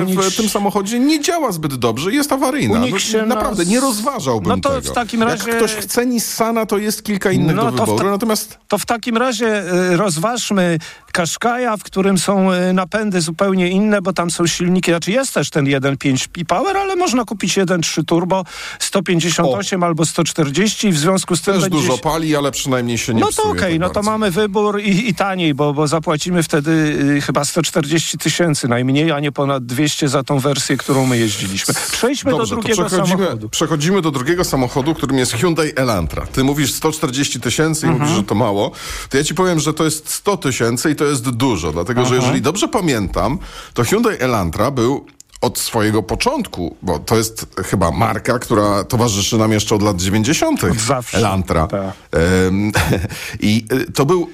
E, 0.00 0.04
nich- 0.06 0.20
w 0.20 0.36
tym 0.36 0.48
samochodzie 0.48 0.98
nie 0.98 1.20
działa 1.20 1.52
zbyt 1.52 1.74
dobrze 1.74 2.12
i 2.12 2.14
jest 2.14 2.32
awaryjna. 2.32 2.78
No, 2.80 3.26
naprawdę, 3.26 3.62
nas- 3.62 3.72
nie 3.72 3.80
rozważałbym 3.80 4.53
No 4.56 4.70
to 4.70 4.80
tego. 4.80 4.92
w 4.92 4.94
takim 4.94 5.20
Jak 5.20 5.28
razie- 5.30 5.52
ktoś 5.52 5.70
chce 5.74 6.06
Nissana, 6.06 6.66
to 6.66 6.78
jest 6.78 7.02
kilka 7.04 7.30
innych 7.30 7.56
No 7.56 7.62
do 7.64 7.72
to 7.72 7.76
w 7.86 7.88
wyboru, 7.88 7.98
ta- 8.04 8.10
natomiast... 8.10 8.58
To 8.68 8.78
w 8.78 8.86
takim 8.86 9.16
razie 9.16 9.72
y, 9.92 9.96
rozważmy 9.96 10.78
Qashqai'a, 11.12 11.78
w 11.78 11.82
którym 11.82 12.18
są 12.18 12.52
y, 12.52 12.72
napędy 12.72 13.20
zupełnie 13.20 13.68
inne, 13.68 14.02
bo 14.02 14.12
tam 14.12 14.30
są 14.30 14.46
silniki, 14.46 14.90
znaczy 14.90 15.10
jest 15.12 15.34
też 15.34 15.50
ten 15.50 15.64
1.5 15.64 16.28
P-Power, 16.28 16.76
ale 16.76 16.96
można 16.96 17.24
kupić 17.24 17.56
1.3 17.58 18.04
turbo 18.04 18.44
158 18.78 19.82
albo 19.82 20.06
140 20.06 20.88
i 20.88 20.92
w 20.92 20.98
związku 20.98 21.36
z 21.36 21.40
tym 21.42 21.54
Też 21.54 21.62
będzie 21.62 21.78
dużo 21.78 21.96
się- 21.96 22.02
pali, 22.02 22.36
ale 22.36 22.50
przynajmniej 22.52 22.98
się 22.98 23.14
nie 23.14 23.20
No 23.20 23.28
to 23.36 23.42
okej, 23.42 23.72
tak 23.72 23.80
no 23.80 23.88
to 23.88 23.94
bardzo. 23.94 24.10
mamy 24.10 24.30
wybór 24.30 24.80
i, 24.80 25.08
i 25.08 25.14
taniej, 25.14 25.54
bo, 25.54 25.72
bo 25.74 25.86
zapłacimy 25.88 26.42
wtedy 26.42 26.70
y, 27.16 27.20
chyba 27.20 27.44
140 27.44 28.18
tysięcy 28.18 28.68
najmniej, 28.68 29.12
a 29.12 29.20
nie 29.20 29.32
ponad 29.32 29.66
200 29.66 30.08
za 30.08 30.22
tą 30.22 30.38
wersję, 30.38 30.76
którą 30.76 31.06
my 31.06 31.18
jeździliśmy. 31.18 31.74
Przejdźmy 31.92 32.30
Dobrze, 32.30 32.46
do 32.50 32.56
to 32.56 32.62
drugiego 32.62 32.84
przechodzimy, 32.88 33.16
samochodu. 33.18 33.48
przechodzimy 33.48 34.02
do 34.02 34.10
drugiego 34.10 34.43
samochodu, 34.44 34.94
którym 34.94 35.18
jest 35.18 35.32
Hyundai 35.32 35.72
Elantra. 35.76 36.26
Ty 36.26 36.44
mówisz 36.44 36.72
140 36.72 37.40
tysięcy 37.40 37.86
i 37.86 37.88
Mhm. 37.88 38.02
mówisz, 38.02 38.16
że 38.16 38.24
to 38.26 38.34
mało. 38.34 38.70
To 39.10 39.16
ja 39.16 39.24
ci 39.24 39.34
powiem, 39.34 39.60
że 39.60 39.74
to 39.74 39.84
jest 39.84 40.10
100 40.10 40.36
tysięcy 40.36 40.90
i 40.90 40.96
to 40.96 41.04
jest 41.04 41.30
dużo, 41.30 41.72
dlatego 41.72 42.00
że 42.00 42.06
Mhm. 42.06 42.22
jeżeli 42.22 42.42
dobrze 42.42 42.68
pamiętam, 42.68 43.38
to 43.74 43.84
Hyundai 43.84 44.16
Elantra 44.20 44.70
był 44.70 45.06
od 45.40 45.58
swojego 45.58 46.02
początku, 46.02 46.76
bo 46.82 46.98
to 46.98 47.16
jest 47.16 47.46
chyba 47.66 47.90
marka, 47.90 48.38
która 48.38 48.84
towarzyszy 48.84 49.38
nam 49.38 49.52
jeszcze 49.52 49.74
od 49.74 49.82
lat 49.82 49.96
90. 50.00 50.64
Od 50.64 50.78
zawsze. 50.78 51.18
Elantra. 51.18 51.66
Tak. 51.66 51.80
Em, 52.12 52.72
I 53.40 53.64
y, 53.72 53.92
to 53.92 54.06
był 54.06 54.28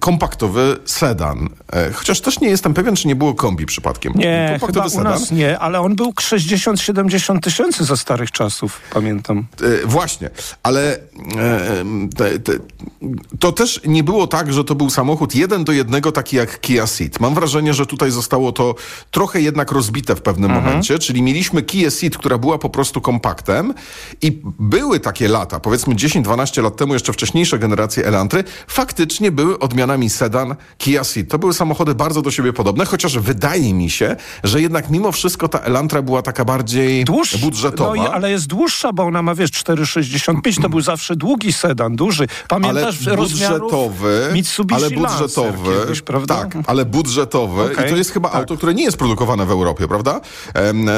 kompaktowy 0.00 0.76
sedan. 0.84 1.48
E, 1.72 1.92
Chociaż 1.92 2.20
też 2.20 2.40
nie 2.40 2.48
jestem 2.48 2.74
pewien, 2.74 2.96
czy 2.96 3.08
nie 3.08 3.16
było 3.16 3.34
kombi 3.34 3.66
przypadkiem. 3.66 4.12
Nie, 4.16 4.48
kompaktowy 4.60 4.72
chyba 4.72 4.86
u 4.86 5.04
sedan. 5.04 5.20
nas 5.20 5.30
nie, 5.30 5.58
ale 5.58 5.80
on 5.80 5.96
był 5.96 6.10
60-70 6.10 7.40
tysięcy 7.40 7.84
za 7.84 7.96
starych 7.96 8.30
czasów, 8.30 8.80
pamiętam. 8.92 9.46
E, 9.62 9.86
właśnie, 9.86 10.30
ale 10.62 10.92
e, 10.92 11.00
te, 12.16 12.38
te, 12.38 12.52
to 13.40 13.52
też 13.52 13.80
nie 13.86 14.04
było 14.04 14.26
tak, 14.26 14.52
że 14.52 14.64
to 14.64 14.74
był 14.74 14.90
samochód 14.90 15.34
jeden 15.34 15.64
do 15.64 15.72
jednego, 15.72 16.12
taki 16.12 16.36
jak 16.36 16.60
Kia 16.60 16.86
Ceed. 16.86 17.20
Mam 17.20 17.34
wrażenie, 17.34 17.74
że 17.74 17.86
tutaj 17.86 18.10
zostało 18.10 18.52
to 18.52 18.74
trochę 19.10 19.40
jednak 19.40 19.72
rozbite 19.72 20.14
w 20.16 20.22
pewnym 20.22 20.50
momencie, 20.50 20.98
czyli 20.98 21.22
mieliśmy 21.22 21.62
Kia 21.62 21.90
Ceed, 21.90 22.16
która 22.16 22.38
była 22.38 22.58
po 22.58 22.70
prostu 22.70 23.00
kompaktem 23.00 23.74
i 24.22 24.40
były 24.58 25.00
takie 25.00 25.28
lata, 25.28 25.60
powiedzmy 25.60 25.94
10-12 25.94 26.62
lat 26.62 26.76
temu, 26.76 26.92
jeszcze 26.92 27.12
wcześniejsze 27.12 27.58
generacje 27.58 28.06
Elantry, 28.06 28.44
faktycznie 28.66 29.27
były 29.32 29.58
odmianami 29.58 30.10
sedan 30.10 30.54
Kia 30.78 31.04
Ceed. 31.04 31.28
To 31.30 31.38
były 31.38 31.54
samochody 31.54 31.94
bardzo 31.94 32.22
do 32.22 32.30
siebie 32.30 32.52
podobne, 32.52 32.84
chociaż 32.84 33.18
wydaje 33.18 33.74
mi 33.74 33.90
się, 33.90 34.16
że 34.44 34.60
jednak 34.60 34.90
mimo 34.90 35.12
wszystko 35.12 35.48
ta 35.48 35.58
Elantra 35.58 36.02
była 36.02 36.22
taka 36.22 36.44
bardziej 36.44 37.04
Dłuższa, 37.04 37.38
budżetowa. 37.38 37.94
No, 37.94 38.12
ale 38.12 38.30
jest 38.30 38.46
dłuższa, 38.46 38.92
bo 38.92 39.02
ona 39.02 39.22
ma, 39.22 39.34
wiesz, 39.34 39.50
4,65, 39.50 40.62
to 40.62 40.68
był 40.68 40.80
zawsze 40.80 41.16
długi 41.16 41.52
sedan, 41.52 41.96
duży. 41.96 42.26
Pamiętasz 42.48 43.08
ale 43.08 43.16
budżetowy, 43.16 44.30
Mitsubishi 44.32 44.84
ale 44.84 44.96
Lancer 44.96 45.18
budżetowy, 45.20 45.80
kiedyś, 45.80 46.02
prawda? 46.02 46.34
tak, 46.34 46.56
ale 46.66 46.84
budżetowy 46.84 47.62
Okej, 47.72 47.86
i 47.86 47.90
to 47.90 47.96
jest 47.96 48.10
chyba 48.10 48.28
tak. 48.28 48.40
auto, 48.40 48.56
które 48.56 48.74
nie 48.74 48.84
jest 48.84 48.96
produkowane 48.96 49.46
w 49.46 49.50
Europie, 49.50 49.88
prawda? 49.88 50.20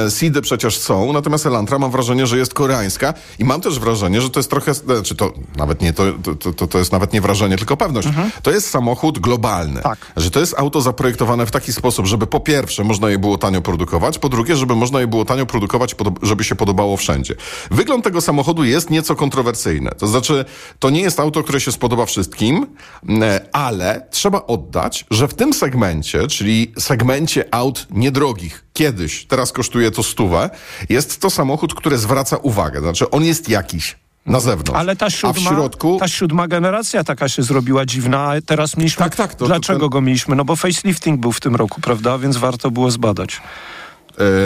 Seedy 0.09 0.43
przecież 0.43 0.79
są, 0.79 1.13
natomiast 1.13 1.47
Elantra 1.47 1.79
mam 1.79 1.91
wrażenie, 1.91 2.27
że 2.27 2.39
jest 2.39 2.55
koreańska 2.55 3.15
i 3.39 3.45
mam 3.45 3.61
też 3.61 3.79
wrażenie, 3.79 4.21
że 4.21 4.31
to 4.31 4.41
jest 4.41 4.51
trochę, 4.51 4.75
znaczy 4.75 5.15
to 5.15 5.33
nawet 5.57 5.83
nie, 5.83 5.93
to, 5.93 6.05
to, 6.39 6.53
to, 6.53 6.67
to 6.67 6.79
jest 6.79 6.93
nawet 6.93 7.13
nie 7.13 7.21
wrażenie, 7.21 7.57
tylko 7.57 7.77
pewność. 7.77 8.09
To 8.43 8.51
jest 8.51 8.71
samochód 8.71 9.19
globalny. 9.19 9.81
Tak. 9.83 9.99
Że 10.17 10.31
to 10.31 10.41
jest 10.41 10.55
auto 10.59 10.81
zaprojektowane 10.81 11.47
w 11.47 11.51
taki 11.51 11.73
sposób, 11.73 12.07
żeby 12.07 12.27
po 12.27 12.41
pierwsze 12.41 12.85
można 12.85 13.11
je 13.11 13.19
było 13.19 13.39
tanio 13.39 13.63
produkować, 13.63 14.19
po 14.19 14.29
drugie, 14.29 14.57
żeby 14.57 14.77
można 14.77 15.01
je 15.01 15.07
było 15.07 15.25
tanio 15.25 15.47
produkować, 15.47 15.95
żeby 16.23 16.45
się 16.45 16.55
podobało 16.55 16.97
wszędzie. 16.97 17.35
Wygląd 17.71 18.05
tego 18.05 18.21
samochodu 18.21 18.65
jest 18.65 18.91
nieco 18.91 19.17
kontrowersyjny. 19.17 19.91
To 19.99 20.07
znaczy, 20.07 20.45
to 20.79 20.91
nie 20.91 21.01
jest 21.01 21.21
auto, 21.21 21.43
które 21.43 21.61
się 21.61 21.73
spodoba 21.73 22.07
wszystkim, 22.07 22.67
e, 23.09 23.41
ale 23.53 24.07
trzeba 24.11 24.47
oddać, 24.47 25.05
że 25.11 25.29
w 25.29 25.35
tym 25.35 25.53
segmencie, 25.53 26.27
czyli 26.27 26.73
segmencie 26.79 27.45
aut 27.55 27.87
niedrogich, 27.91 28.65
kiedyś, 28.73 29.27
teraz 29.27 29.53
kosztuje 29.53 29.91
to 29.91 30.03
stówę, 30.03 30.51
jest 30.89 31.21
to 31.21 31.31
samochód, 31.31 31.75
który 31.75 31.99
zwraca 31.99 32.37
uwagę. 32.37 32.81
Znaczy, 32.81 33.11
on 33.11 33.25
jest 33.25 33.49
jakiś 33.49 33.97
na 34.27 34.41
zewnątrz. 34.41 34.81
Ale 34.81 34.97
ta 34.97 35.07
A 35.07 35.11
w 35.11 35.13
siódma, 35.13 35.51
środku... 35.51 35.97
ta 36.01 36.09
siódma 36.09 36.49
generacja 36.49 37.05
taka 37.05 37.29
się 37.29 37.43
zrobiła 37.43 37.87
dziwna, 37.87 38.31
a 38.31 38.41
teraz 38.41 38.77
mieliśmy... 38.77 39.05
Tak, 39.05 39.17
tak, 39.17 39.35
to- 39.35 39.39
to 39.39 39.47
Dlaczego 39.47 39.81
ten- 39.81 39.89
go 39.89 40.01
mieliśmy? 40.01 40.37
No 40.37 40.45
bo 40.45 40.57
facelifting 40.57 41.21
był 41.21 41.33
w 41.33 41.41
tym 41.41 41.57
roku, 41.57 41.81
prawda? 41.81 42.19
Więc 42.19 42.37
warto 42.37 42.71
było 42.71 42.91
zbadać. 42.91 43.41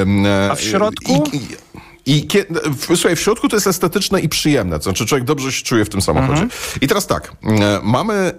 Em, 0.02 0.26
e, 0.26 0.50
A 0.50 0.54
w 0.54 0.60
środku? 0.60 1.24
I, 1.32 1.36
i, 2.12 2.26
i 2.92 2.96
słuchaj, 2.96 3.16
w 3.16 3.20
środku 3.20 3.48
to 3.48 3.56
jest 3.56 3.66
estetyczne 3.66 4.20
i 4.20 4.28
przyjemne. 4.28 4.76
To 4.78 4.82
znaczy, 4.82 5.06
człowiek 5.06 5.24
dobrze 5.24 5.52
się 5.52 5.64
czuje 5.64 5.84
w 5.84 5.88
tym 5.88 6.02
samochodzie. 6.02 6.42
Mhm. 6.42 6.50
I 6.80 6.86
teraz 6.88 7.06
tak, 7.06 7.32
e, 7.42 7.80
mamy 7.82 8.32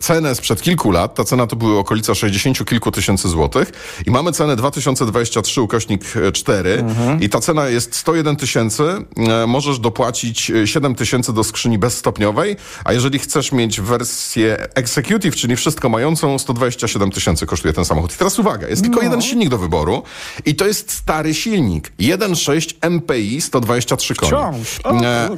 cenę 0.00 0.34
sprzed 0.34 0.62
kilku 0.62 0.90
lat. 0.90 1.14
Ta 1.14 1.24
cena 1.24 1.46
to 1.46 1.56
były 1.56 1.78
okolica 1.78 2.14
60 2.14 2.64
kilku 2.64 2.90
tysięcy 2.90 3.28
złotych 3.28 3.72
i 4.06 4.10
mamy 4.10 4.32
cenę 4.32 4.56
2023 4.56 5.62
ukośnik 5.62 6.02
4 6.32 6.70
mhm. 6.72 7.22
i 7.22 7.28
ta 7.28 7.40
cena 7.40 7.68
jest 7.68 7.94
101 7.94 8.36
tysięcy. 8.36 8.82
E, 9.16 9.46
możesz 9.46 9.78
dopłacić 9.78 10.52
7 10.64 10.94
tysięcy 10.94 11.32
do 11.32 11.44
skrzyni 11.44 11.78
bezstopniowej, 11.78 12.56
a 12.84 12.92
jeżeli 12.92 13.18
chcesz 13.18 13.52
mieć 13.52 13.80
wersję 13.80 14.74
executive, 14.74 15.36
czyli 15.36 15.56
wszystko 15.56 15.88
mającą, 15.88 16.38
127 16.38 17.10
tysięcy 17.10 17.46
kosztuje 17.46 17.74
ten 17.74 17.84
samochód. 17.84 18.14
I 18.14 18.18
teraz 18.18 18.38
uwaga, 18.38 18.68
jest 18.68 18.82
tylko 18.82 18.96
no. 18.96 19.02
jeden 19.02 19.22
silnik 19.22 19.48
do 19.48 19.58
wyboru 19.58 20.02
i 20.44 20.54
to 20.54 20.66
jest 20.66 20.92
stary 20.92 21.34
silnik. 21.34 21.92
1.6 22.00 22.90
MPI 22.90 23.40
123 23.40 24.14
konie. 24.14 24.30
Wciąż. 24.30 24.80
O, 24.84 25.00
e, 25.00 25.30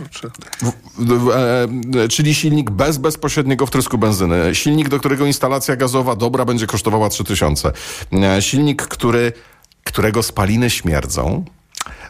e, 2.04 2.08
czyli 2.08 2.34
silnik 2.34 2.70
bez 2.70 2.98
bezpośredniego 2.98 3.66
wtrysku 3.66 3.98
benzyny. 3.98 4.49
Silnik, 4.54 4.88
do 4.88 4.98
którego 4.98 5.26
instalacja 5.26 5.76
gazowa 5.76 6.16
dobra 6.16 6.44
będzie 6.44 6.66
kosztowała 6.66 7.08
3000. 7.08 7.72
E, 8.12 8.42
silnik, 8.42 8.82
który, 8.82 9.32
którego 9.84 10.22
spaliny 10.22 10.70
śmierdzą. 10.70 11.44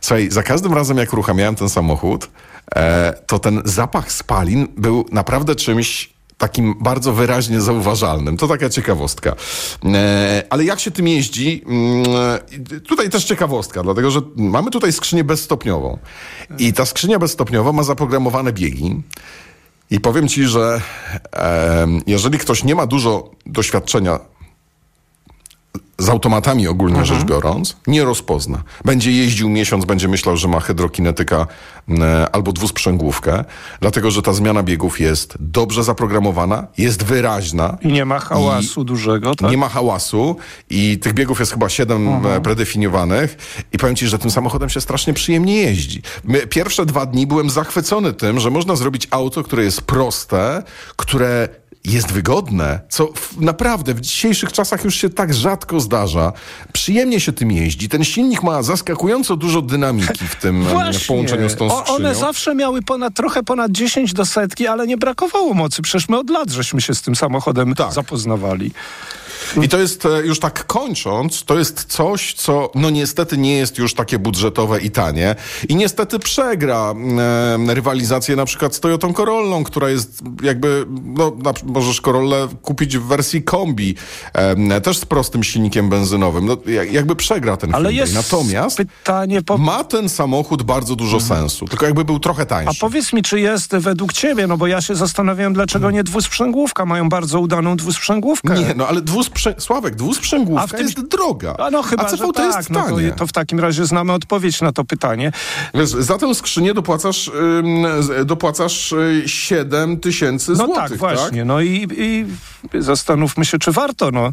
Słuchaj, 0.00 0.30
za 0.30 0.42
każdym 0.42 0.74
razem 0.74 0.98
jak 0.98 1.12
uruchamiałem 1.12 1.54
ten 1.54 1.68
samochód, 1.68 2.30
e, 2.76 3.14
to 3.26 3.38
ten 3.38 3.62
zapach 3.64 4.12
spalin 4.12 4.68
był 4.76 5.06
naprawdę 5.12 5.54
czymś 5.54 6.10
takim 6.40 6.74
bardzo 6.80 7.12
wyraźnie 7.12 7.60
zauważalnym. 7.60 8.36
To 8.36 8.48
taka 8.48 8.68
ciekawostka. 8.68 9.36
E, 9.84 10.42
ale 10.50 10.64
jak 10.64 10.80
się 10.80 10.90
tym 10.90 11.08
jeździ? 11.08 11.64
Mm, 11.66 12.04
tutaj 12.88 13.10
też 13.10 13.24
ciekawostka, 13.24 13.82
dlatego 13.82 14.10
że 14.10 14.20
mamy 14.36 14.70
tutaj 14.70 14.92
skrzynię 14.92 15.24
bezstopniową. 15.24 15.98
I 16.58 16.72
ta 16.72 16.84
skrzynia 16.86 17.18
bezstopniowa 17.18 17.72
ma 17.72 17.82
zaprogramowane 17.82 18.52
biegi. 18.52 19.02
I 19.90 20.00
powiem 20.00 20.28
ci, 20.28 20.44
że 20.44 20.80
e, 21.36 21.86
jeżeli 22.06 22.38
ktoś 22.38 22.64
nie 22.64 22.74
ma 22.74 22.86
dużo 22.86 23.30
doświadczenia 23.46 24.20
automatami 26.10 26.68
ogólnie 26.68 26.98
mhm. 26.98 27.18
rzecz 27.18 27.28
biorąc, 27.28 27.76
nie 27.86 28.04
rozpozna. 28.04 28.62
Będzie 28.84 29.12
jeździł 29.12 29.48
miesiąc, 29.48 29.84
będzie 29.84 30.08
myślał, 30.08 30.36
że 30.36 30.48
ma 30.48 30.60
hydrokinetyka 30.60 31.46
e, 31.88 32.26
albo 32.32 32.52
dwusprzęgłówkę, 32.52 33.44
dlatego 33.80 34.10
że 34.10 34.22
ta 34.22 34.32
zmiana 34.32 34.62
biegów 34.62 35.00
jest 35.00 35.36
dobrze 35.40 35.84
zaprogramowana, 35.84 36.66
jest 36.78 37.02
wyraźna. 37.02 37.78
I 37.82 37.88
nie 37.88 38.04
ma 38.04 38.18
hałasu 38.18 38.84
dużego, 38.84 39.34
tak? 39.34 39.50
Nie 39.50 39.56
ma 39.56 39.68
hałasu 39.68 40.36
i 40.70 40.98
tych 40.98 41.14
biegów 41.14 41.40
jest 41.40 41.52
chyba 41.52 41.68
siedem 41.68 42.08
e, 42.08 42.12
mhm. 42.12 42.42
predefiniowanych 42.42 43.36
i 43.72 43.78
powiem 43.78 43.96
ci, 43.96 44.08
że 44.08 44.18
tym 44.18 44.30
samochodem 44.30 44.68
się 44.68 44.80
strasznie 44.80 45.12
przyjemnie 45.12 45.56
jeździ. 45.56 46.02
Pierwsze 46.50 46.86
dwa 46.86 47.06
dni 47.06 47.26
byłem 47.26 47.50
zachwycony 47.50 48.12
tym, 48.12 48.40
że 48.40 48.50
można 48.50 48.76
zrobić 48.76 49.08
auto, 49.10 49.42
które 49.42 49.64
jest 49.64 49.82
proste, 49.82 50.62
które 50.96 51.48
jest 51.84 52.12
wygodne, 52.12 52.80
co 52.88 53.06
w, 53.06 53.40
naprawdę 53.40 53.94
w 53.94 54.00
dzisiejszych 54.00 54.52
czasach 54.52 54.84
już 54.84 54.94
się 54.94 55.10
tak 55.10 55.34
rzadko 55.34 55.80
zdarza. 55.80 56.32
Przyjemnie 56.72 57.20
się 57.20 57.32
tym 57.32 57.52
jeździ. 57.52 57.88
Ten 57.88 58.04
silnik 58.04 58.42
ma 58.42 58.62
zaskakująco 58.62 59.36
dużo 59.36 59.62
dynamiki 59.62 60.26
w 60.28 60.36
tym 60.36 60.64
w 60.92 61.06
połączeniu 61.06 61.48
z 61.48 61.56
tą 61.56 61.70
skrzynią. 61.70 61.94
O, 61.94 61.96
one 61.96 62.14
zawsze 62.14 62.54
miały 62.54 62.82
ponad, 62.82 63.14
trochę 63.14 63.42
ponad 63.42 63.72
10 63.72 64.12
do 64.12 64.26
setki, 64.26 64.66
ale 64.66 64.86
nie 64.86 64.96
brakowało 64.96 65.54
mocy. 65.54 65.82
Przecież 65.82 66.08
my 66.08 66.18
od 66.18 66.30
lat 66.30 66.50
żeśmy 66.50 66.80
się 66.80 66.94
z 66.94 67.02
tym 67.02 67.16
samochodem 67.16 67.74
tak. 67.74 67.92
zapoznawali. 67.92 68.72
I 69.62 69.68
to 69.68 69.78
jest, 69.78 70.06
e, 70.06 70.26
już 70.26 70.40
tak 70.40 70.66
kończąc, 70.66 71.44
to 71.44 71.58
jest 71.58 71.84
coś, 71.84 72.34
co 72.34 72.70
no 72.74 72.90
niestety 72.90 73.38
nie 73.38 73.56
jest 73.56 73.78
już 73.78 73.94
takie 73.94 74.18
budżetowe 74.18 74.80
i 74.80 74.90
tanie. 74.90 75.34
I 75.68 75.76
niestety 75.76 76.18
przegra 76.18 76.94
e, 77.68 77.74
rywalizację 77.74 78.36
na 78.36 78.44
przykład 78.44 78.74
z 78.74 78.80
Toyotą 78.80 79.12
Corollą, 79.12 79.64
która 79.64 79.90
jest 79.90 80.22
jakby, 80.42 80.86
no 81.04 81.32
na, 81.44 81.52
możesz 81.64 82.00
Corollę 82.00 82.48
kupić 82.62 82.98
w 82.98 83.02
wersji 83.02 83.42
kombi, 83.42 83.94
e, 84.32 84.80
też 84.80 84.98
z 84.98 85.04
prostym 85.04 85.44
silnikiem 85.44 85.88
benzynowym. 85.88 86.46
No, 86.46 86.56
jakby 86.90 87.16
przegra 87.16 87.56
ten 87.56 87.74
Ale 87.74 87.88
Hyundai. 87.88 87.96
jest 87.96 88.14
Natomiast 88.14 88.76
pytanie 88.76 89.42
po... 89.42 89.58
ma 89.58 89.84
ten 89.84 90.08
samochód 90.08 90.62
bardzo 90.62 90.96
dużo 90.96 91.16
mhm. 91.16 91.40
sensu, 91.40 91.66
tylko 91.68 91.86
jakby 91.86 92.04
był 92.04 92.18
trochę 92.18 92.46
tańszy. 92.46 92.78
A 92.78 92.80
powiedz 92.80 93.12
mi, 93.12 93.22
czy 93.22 93.40
jest 93.40 93.76
według 93.76 94.12
ciebie, 94.12 94.46
no 94.46 94.56
bo 94.56 94.66
ja 94.66 94.80
się 94.80 94.94
zastanawiałem, 94.94 95.52
dlaczego 95.52 95.82
hmm. 95.82 95.94
nie 95.94 96.04
dwusprzęgłówka, 96.04 96.86
mają 96.86 97.08
bardzo 97.08 97.40
udaną 97.40 97.76
dwusprzęgłówkę. 97.76 98.54
Nie, 98.54 98.74
no 98.76 98.88
ale 98.88 99.00
dwusprzęgłówka 99.00 99.39
Sławek, 99.58 99.96
dwusprzęgłówka 99.96 100.64
A 100.64 100.66
w 100.66 100.70
tym... 100.70 100.80
jest 100.80 101.00
droga. 101.00 101.54
A 101.58 101.70
no 101.70 101.82
chyba, 101.82 102.02
a 102.02 102.08
CV 102.08 102.22
to 102.22 102.32
tak, 102.32 102.56
jest 102.56 102.70
no 102.70 102.86
to, 102.88 103.16
to, 103.16 103.26
w 103.26 103.32
takim 103.32 103.60
razie 103.60 103.86
znamy 103.86 104.12
odpowiedź 104.12 104.60
na 104.60 104.72
to 104.72 104.84
pytanie. 104.84 105.32
Wiesz, 105.74 105.88
za 105.88 106.18
tę 106.18 106.34
skrzynię 106.34 106.74
dopłacasz, 106.74 107.28
ym, 107.28 107.86
dopłacasz 108.26 108.94
7 109.26 109.92
y, 109.92 109.96
tysięcy 109.96 110.56
złotych, 110.56 110.74
No 110.76 110.88
tak, 110.88 110.96
właśnie. 110.96 111.38
Tak? 111.38 111.46
No 111.46 111.60
i, 111.60 111.88
i 111.96 112.26
zastanówmy 112.82 113.44
się, 113.44 113.58
czy 113.58 113.72
warto. 113.72 114.10
No. 114.10 114.30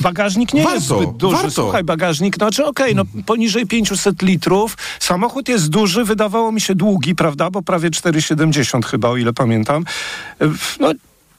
Bagażnik 0.00 0.54
nie 0.54 0.62
warto, 0.62 0.74
jest 0.74 0.86
zbyt 0.86 1.16
duży. 1.16 1.36
Warto. 1.36 1.50
Słuchaj, 1.50 1.84
bagażnik, 1.84 2.38
no 2.38 2.50
czy 2.50 2.64
okej, 2.64 2.92
okay, 2.92 3.04
no 3.14 3.22
poniżej 3.26 3.66
500 3.66 4.22
litrów. 4.22 4.76
Samochód 5.00 5.48
jest 5.48 5.68
duży, 5.68 6.04
wydawało 6.04 6.52
mi 6.52 6.60
się 6.60 6.74
długi, 6.74 7.14
prawda, 7.14 7.50
bo 7.50 7.62
prawie 7.62 7.90
4,70 7.90 8.84
chyba, 8.84 9.08
o 9.08 9.16
ile 9.16 9.32
pamiętam. 9.32 9.84
No 10.80 10.92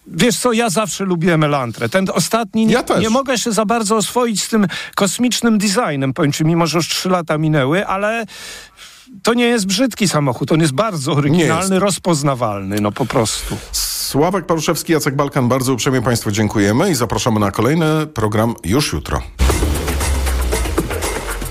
Wiesz 0.08 0.38
co, 0.38 0.53
ja 0.53 0.70
zawsze 0.70 1.05
lubiłem 1.05 1.43
Elantrę. 1.43 1.89
Ten 1.89 2.05
ostatni, 2.13 2.65
nie, 2.65 2.74
ja 2.74 3.00
nie 3.00 3.10
mogę 3.10 3.38
się 3.38 3.51
za 3.51 3.65
bardzo 3.65 3.96
oswoić 3.96 4.43
z 4.43 4.50
tym 4.50 4.67
kosmicznym 4.96 5.58
designem, 5.58 6.13
powiem 6.13 6.31
ci, 6.31 6.46
mimo 6.46 6.67
że 6.67 6.77
już 6.77 6.88
trzy 6.88 7.10
lata 7.10 7.38
minęły, 7.38 7.88
ale 7.88 8.25
to 9.24 9.34
nie 9.34 9.46
jest 9.46 9.65
brzydki 9.65 10.08
samochód, 10.08 10.51
on 10.51 10.62
jest 10.62 10.74
bardzo 10.74 11.13
oryginalny, 11.13 11.75
jest. 11.75 11.84
rozpoznawalny, 11.84 12.81
no 12.81 12.91
po 12.91 13.05
prostu. 13.05 13.58
Sławek 13.72 14.46
Paruszewski, 14.46 14.93
Jacek 14.93 15.15
Balkan, 15.15 15.48
bardzo 15.48 15.74
uprzejmie 15.74 16.01
Państwu 16.01 16.31
dziękujemy 16.31 16.91
i 16.91 16.96
zapraszamy 16.96 17.39
na 17.39 17.51
kolejny 17.51 18.08
program 18.08 18.55
już 18.63 18.93
jutro. 18.93 19.22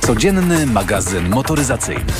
Codzienny 0.01 0.67
magazyn 0.67 1.29
motoryzacyjny. 1.29 2.13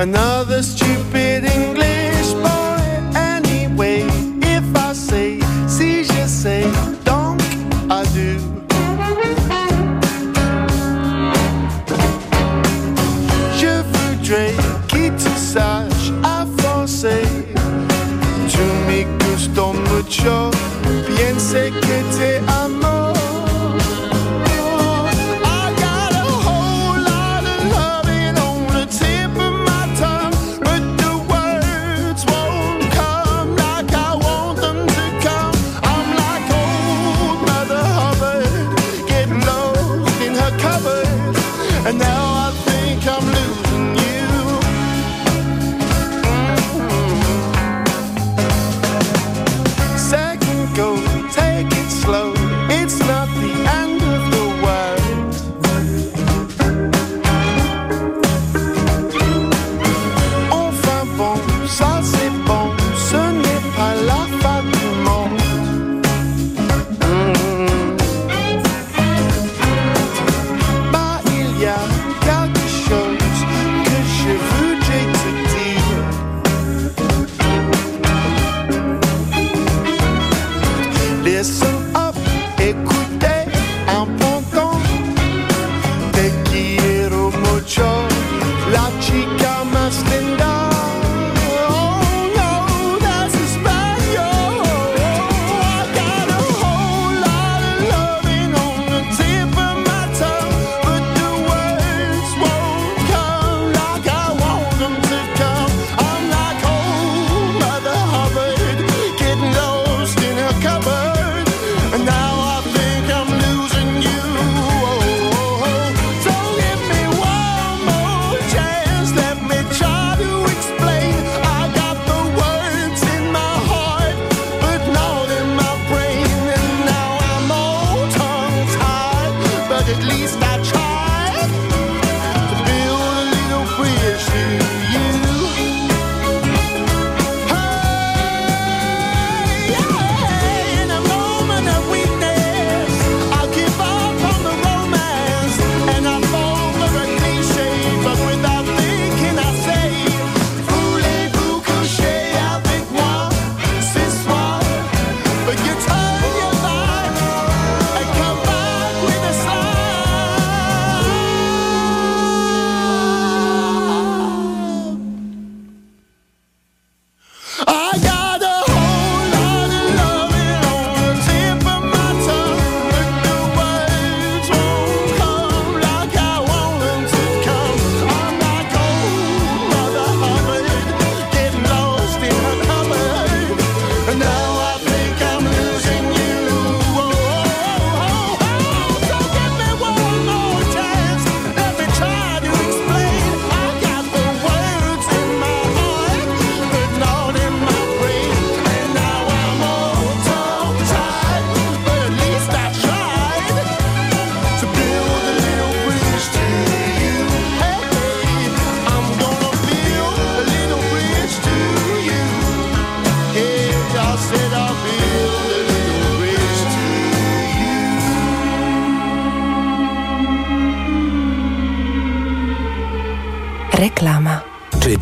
Another 0.00 0.62
stupid 0.62 1.44
English 1.44 2.32
boy. 2.32 2.80
Anyway, 3.14 4.00
if 4.40 4.64
I 4.74 4.94
say, 4.94 5.38
si 5.68 6.04
je 6.04 6.26
sais, 6.26 6.64
donc 7.04 7.38
I 7.90 8.02
do. 8.14 8.38
Je 13.58 13.82
voudrais 13.92 14.54
que 14.88 15.10
tu 15.10 15.30
saches 15.36 16.12
à 16.22 16.46
français. 16.56 17.26
Tu 18.48 18.62
me 18.88 19.04
gustes 19.18 19.58
mucho. 19.90 20.50
Piense 21.14 21.52
que 21.52 21.96
te 22.16 22.49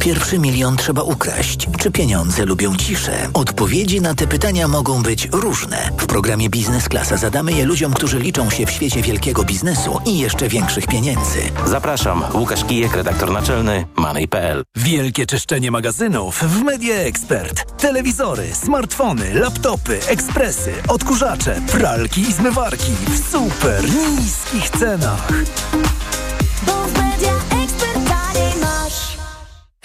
pierwszy 0.08 0.38
milion 0.38 0.76
trzeba 0.76 1.02
ukraść? 1.02 1.68
Czy 1.78 1.90
pieniądze 1.90 2.44
lubią 2.44 2.76
ciszę? 2.76 3.28
Odpowiedzi 3.34 4.00
na 4.00 4.14
te 4.14 4.26
pytania 4.26 4.68
mogą 4.68 5.02
być 5.02 5.28
różne. 5.32 5.90
W 5.98 6.06
programie 6.06 6.50
Biznes 6.50 6.88
Klasa 6.88 7.16
zadamy 7.16 7.52
je 7.52 7.64
ludziom, 7.64 7.92
którzy 7.92 8.18
liczą 8.18 8.50
się 8.50 8.66
w 8.66 8.70
świecie 8.70 9.02
wielkiego 9.02 9.44
biznesu 9.44 10.00
i 10.06 10.18
jeszcze 10.18 10.48
większych 10.48 10.86
pieniędzy. 10.86 11.38
Zapraszam, 11.66 12.24
Łukasz 12.34 12.64
Kijek, 12.64 12.96
redaktor 12.96 13.32
naczelny 13.32 13.86
Money.pl. 13.96 14.62
Wielkie 14.76 15.26
czyszczenie 15.26 15.70
magazynów 15.70 16.38
w 16.42 16.62
Media 16.62 16.94
Expert. 16.94 17.80
Telewizory, 17.80 18.54
smartfony, 18.54 19.34
laptopy, 19.34 20.00
ekspresy, 20.06 20.72
odkurzacze, 20.88 21.60
pralki 21.72 22.20
i 22.20 22.32
zmywarki 22.32 22.92
w 23.08 23.30
super 23.32 23.84
niskich 24.18 24.70
cenach. 24.70 25.28